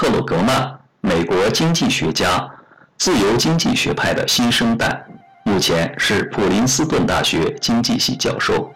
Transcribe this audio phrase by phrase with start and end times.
[0.00, 2.50] 克鲁格曼，美国经济学家，
[2.96, 5.04] 自由经济学派的新生代，
[5.44, 8.72] 目前是普林斯顿大学经济系教授。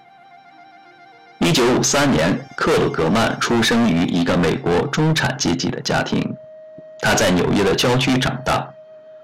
[1.38, 6.22] 一九五三年，克鲁格曼出生于一个美国中产阶级的家庭。
[7.00, 8.68] 他在纽约的郊区长大。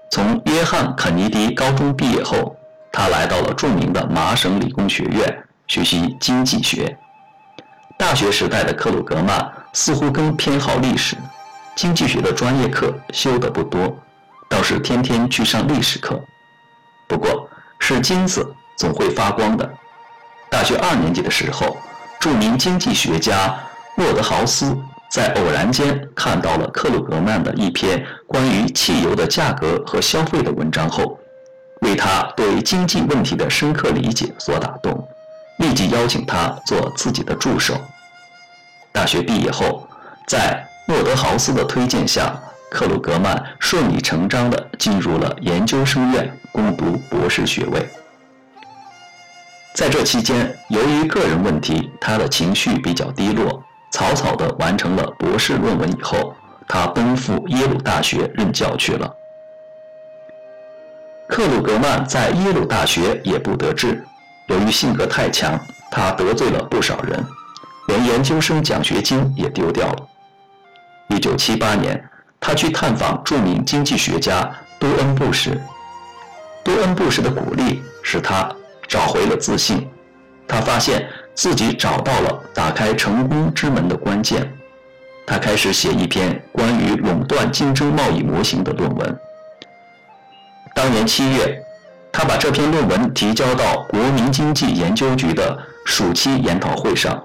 [0.09, 2.55] 从约翰肯尼迪高中毕业后，
[2.91, 6.97] 他来到了著名的麻省理工学院学习经济学。
[7.95, 11.15] 大学时代的克鲁格曼似乎更偏好历史，
[11.75, 13.97] 经济学的专业课修得不多，
[14.49, 16.19] 倒是天天去上历史课。
[17.07, 19.69] 不过，是金子总会发光的。
[20.49, 21.77] 大学二年级的时候。
[22.19, 23.57] 著名经济学家
[23.97, 24.77] 沃德豪斯
[25.09, 31.17] 在偶然间看到了克鲁格曼的一篇关于汽油的价格和消费的文章后，
[31.81, 35.03] 为他对经济问题的深刻理解所打动，
[35.57, 37.73] 立即邀请他做自己的助手。
[38.91, 39.87] 大学毕业后，
[40.27, 42.37] 在沃德豪斯的推荐下，
[42.69, 47.87] 克鲁格曼顺理成章地进入了研究生院攻读博士学位。
[49.73, 56.35] 在这期间，由于个人问题，他的情绪比较低落，草草地完成了博士论文以后，
[56.67, 59.09] 他奔赴耶鲁大学任教去了。
[61.29, 64.03] 克鲁格曼在耶鲁大学也不得志，
[64.47, 65.57] 由于性格太强，
[65.89, 67.25] 他得罪了不少人，
[67.87, 70.07] 连研究生奖学金也丢掉了。
[71.11, 72.01] 一九七八年，
[72.39, 75.59] 他去探访著名经济学家多恩布什，
[76.63, 78.49] 多恩布什的鼓励使他。
[78.87, 79.87] 找回了自信，
[80.45, 84.51] 他发现自己找到了打开成功之门的关键。
[85.25, 89.17] 他开始写一篇关于垄断竞争贸易模型的论文。
[90.75, 91.57] 当年七月，
[92.11, 97.17] 他把这篇论文提交到国民经济研究局的暑期研讨会上。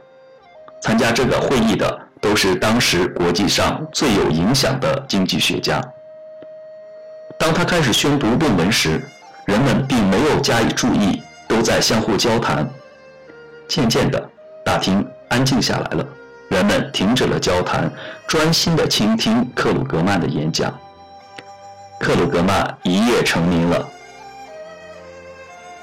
[0.81, 5.81] 参加这个会议的都是当时国际上最有影响的经济学家。
[7.39, 9.01] 当他开始宣读论文时，
[9.45, 11.23] 人们并没有加以注意。
[11.49, 12.69] 都在相互交谈，
[13.69, 14.21] 渐渐的，
[14.65, 16.05] 大厅安静下来了，
[16.49, 17.89] 人们停止了交谈，
[18.27, 20.77] 专心的倾听克鲁格曼的演讲。
[22.01, 23.89] 克鲁格曼一夜成名了。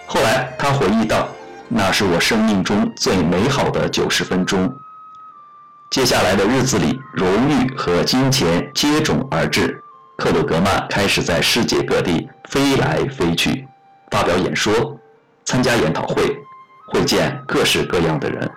[0.06, 1.30] 后来他回忆道
[1.70, 4.70] ：“那是我生命中最美好的九十分钟。”
[5.94, 9.80] 接下来的日子里，荣誉和金钱接踵而至，
[10.18, 13.68] 克鲁格曼开始在世界各地飞来飞去，
[14.10, 15.00] 发表演说。
[15.46, 16.36] 参加研讨会，
[16.88, 18.52] 会见各式各样的人。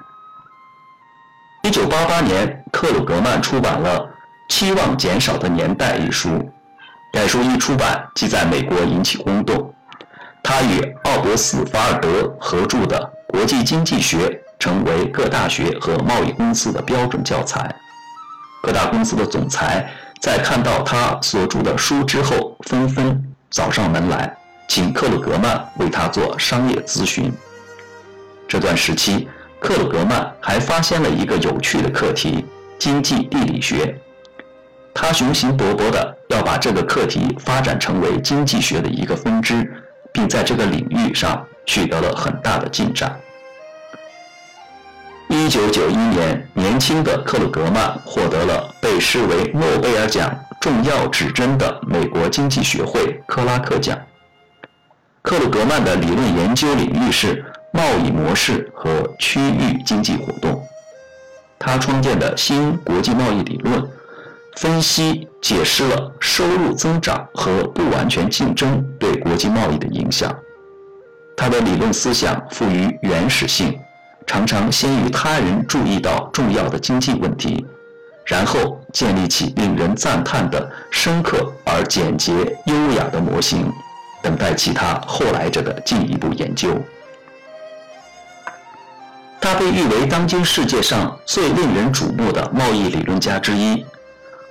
[1.62, 4.00] 一九八八年，克鲁格曼出版了
[4.48, 6.42] 《期望减少的年代》一书。
[7.12, 9.74] 该书一出版即在美国引起轰动。
[10.42, 12.98] 他与奥伯斯·法尔德合著的
[13.30, 14.26] 《国际经济学》
[14.58, 17.74] 成为各大学和贸易公司的标准教材。
[18.62, 19.88] 各大公司的总裁
[20.20, 24.36] 在看到他所著的书之后，纷纷找上门来。
[24.68, 27.32] 请克鲁格曼为他做商业咨询。
[28.48, 29.28] 这段时期，
[29.60, 32.44] 克鲁格曼还发现了一个有趣的课题——
[32.76, 33.96] 经济地理学。
[34.92, 39.72] 他雄心勃勃地要把这个课题发展成为经济学的一个分支，
[40.12, 43.16] 并在这个领域上取得了很大的进展。
[45.46, 53.96] 一九九一年，年轻的克鲁格曼获得了被视为诺贝尔奖重要指针的美国经济学会克拉克奖。
[55.22, 60.60] 克鲁格曼的理论研究领域是贸易模式和区域经济活动。
[61.60, 63.88] 他创建的新国际贸易理论，
[64.56, 70.36] 分析解释了收入增长和不完全竞争对国际贸易的影响。
[71.36, 73.78] 他的理论思想富于原始性，
[74.26, 77.64] 常常先于他人注意到重要的经济问题，
[78.24, 82.32] 然后建立起令人赞叹的深刻而简洁
[82.66, 83.72] 优雅的模型。
[84.22, 86.76] 等待其他后来者的进一步研究。
[89.40, 93.86] 他被誉为当今世界上最令人瞩目的贸易理论家之一，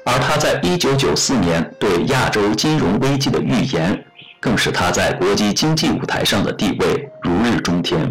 [0.05, 4.05] 而他在1994年对亚洲金融危机的预言，
[4.39, 8.09] 更使他在国际经济舞台上的地位如日中天。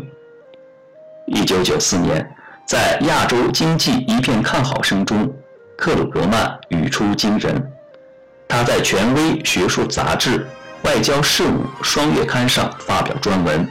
[1.26, 2.34] 1994年，
[2.66, 5.32] 在亚洲经济一片看好声中，
[5.76, 7.70] 克鲁格曼语出惊人。
[8.48, 10.46] 他在权威学术杂志。
[10.84, 13.66] 外交事务双月刊上发表专文，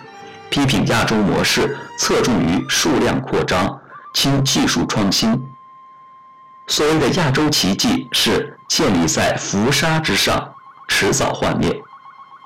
[0.50, 3.80] 批评亚洲模式侧重于数量扩张，
[4.16, 5.40] 轻技术创新。
[6.66, 10.56] 所谓的亚洲奇迹是建立在浮沙之上，
[10.88, 11.72] 迟早幻灭。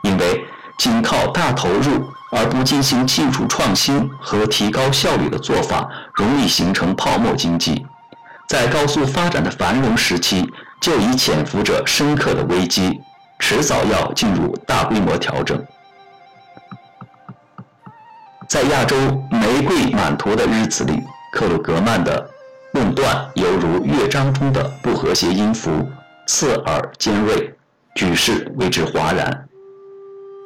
[0.04, 0.46] 因为
[0.78, 7.86] 仅靠大投入而不进行技术创新和提高效率的做法，容易形成泡沫经济。
[8.48, 13.00] 在高速发展的繁荣时期，就已潜伏着深刻的危机，
[13.40, 15.62] 迟早要进入大规模调整。
[18.48, 18.96] 在亚洲
[19.30, 21.04] 玫瑰满途的日子里，
[21.34, 22.30] 克鲁格曼的
[22.72, 25.86] 论断犹如乐章中的不和谐音符，
[26.28, 27.54] 刺耳尖锐，
[27.96, 29.48] 举世为之哗然。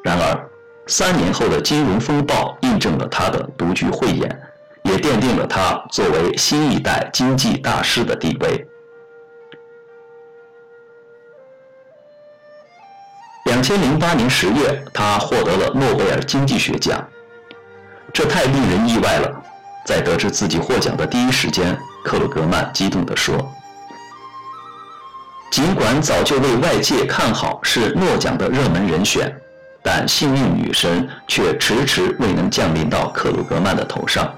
[0.03, 0.49] 然而，
[0.87, 4.41] 三年后的金融风暴印证了他的独具慧眼，
[4.83, 8.67] 也奠定了他作为新一代经济大师的地位。
[13.45, 17.07] 两千零八年十月，他获得了诺贝尔经济学奖。
[18.13, 19.43] 这太令人意外了！
[19.85, 23.35] 在得知自己获奖的第一时间，克鲁格曼激动地说
[25.51, 29.35] ：“尽管早就为外界看好是诺奖的热门人选，
[29.83, 34.31] 但幸运女神却迟迟未能降临到克鲁格曼的头上。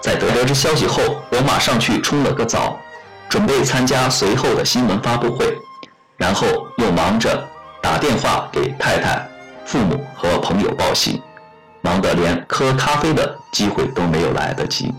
[0.00, 2.78] 在得知消息后，我马上去冲了个澡，
[3.28, 5.56] 准备参加随后的新闻发布会，
[6.16, 7.46] 然后又忙着
[7.82, 9.28] 打电话给太太、
[9.64, 11.22] 父母和朋友报喜。”
[11.80, 14.92] 忙得连喝咖啡的机会都没有来得及。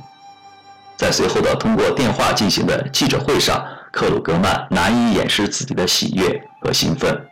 [0.95, 7.28] 在随后的通过电话进行的记者会上，克鲁格曼难以掩饰自己的喜悦和兴奋。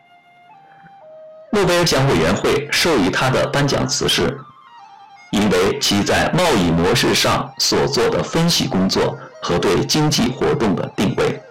[1.58, 4.40] 诺贝尔奖委员会授予他的颁奖词是
[5.34, 11.42] ：“因为其在贸易模式上所做的分析工作和对经济活动的定位。”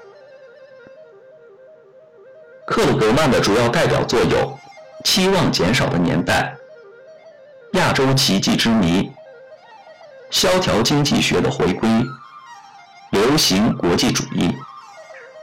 [2.68, 4.56] 克鲁格曼的主要代表作有
[5.02, 6.56] 《期望减少的年代》。
[7.76, 9.10] 亚洲奇迹之谜，
[10.30, 11.90] 萧条经济学的回归，
[13.10, 14.54] 流行国际主义，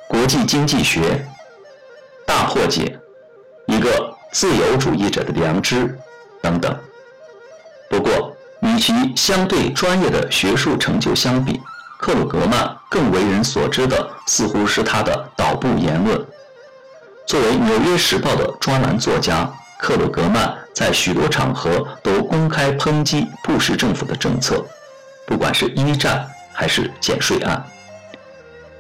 [0.08, 1.28] 国际经济学，
[2.26, 2.98] 大破解，
[3.68, 5.98] 一个自由主义者的良知
[6.42, 6.78] 等等。
[7.90, 11.62] 不过，与其相对专业的学术成就相比，
[11.98, 16.20] 克鲁格曼更为人所知的似乎是他的导部言论。
[17.26, 19.50] 作为《纽约时报》的专栏作家。
[19.80, 24.66] 克鲁格曼在许多场合都公开抨击布什政府的政策，
[25.28, 27.62] 不管是一战还是减税案。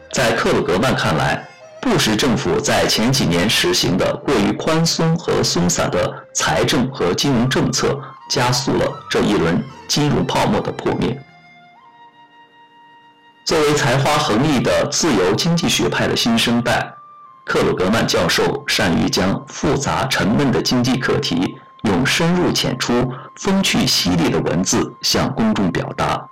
[0.10, 1.46] 在克鲁格曼看来，
[1.84, 8.00] 布什政府在前几年实行的过于宽松和松散的财政和金融政策，
[8.30, 11.22] 加速了这一轮金融泡沫的破灭。
[13.44, 16.90] 作为才华横溢的自由经济学派的新生代。
[17.44, 26.26] 克鲁格曼教授善于将复杂沉闷的经济课题用深入浅出、风趣犀利的文字向公众表达。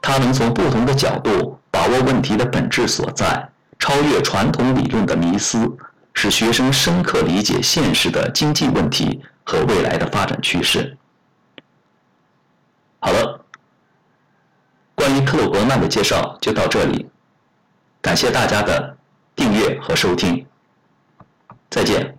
[0.00, 3.46] 他能从不同的角度把握问题的本质所在，
[3.84, 5.70] 超越传统理论的迷思，
[6.14, 10.96] 使学生深刻理解现实的经济问题和未来的发展趋势。
[12.98, 13.44] 好了，
[14.94, 17.06] 关于克鲁格曼的介绍就到这里，
[18.00, 18.96] 感谢大家的。
[19.36, 20.46] 订阅和收听。
[21.68, 22.16] 再见